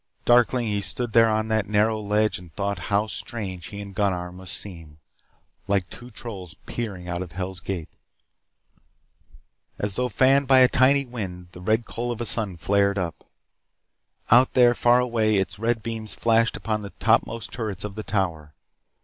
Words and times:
Darkling 0.25 0.65
he 0.65 0.81
stood 0.81 1.13
there 1.13 1.29
on 1.29 1.47
that 1.49 1.69
narrow 1.69 1.99
ledge 1.99 2.39
and 2.39 2.51
thought 2.55 2.79
how 2.89 3.05
strange 3.05 3.67
he 3.67 3.79
and 3.79 3.93
Gunnar 3.93 4.31
must 4.31 4.57
seem. 4.57 4.97
Like 5.67 5.87
two 5.91 6.09
trolls 6.09 6.55
peering 6.65 7.07
out 7.07 7.21
of 7.21 7.33
Hell's 7.33 7.59
Gate. 7.59 7.87
As 9.77 9.97
though 9.97 10.09
fanned 10.09 10.47
by 10.47 10.57
a 10.61 10.67
tiny 10.67 11.05
wind 11.05 11.49
the 11.51 11.61
red 11.61 11.85
coal 11.85 12.11
of 12.11 12.19
a 12.19 12.25
sun 12.25 12.57
flamed 12.57 12.97
up. 12.97 13.23
Out 14.31 14.53
there, 14.53 14.73
far 14.73 14.99
away, 14.99 15.35
its 15.37 15.59
red 15.59 15.83
beams 15.83 16.15
flashed 16.15 16.57
upon 16.57 16.81
the 16.81 16.89
topmost 16.99 17.51
turrets 17.51 17.83
of 17.83 17.93
the 17.93 18.01
Tower. 18.01 18.55